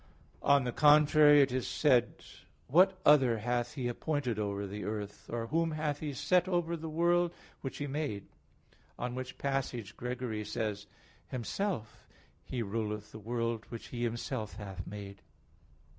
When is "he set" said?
5.99-6.47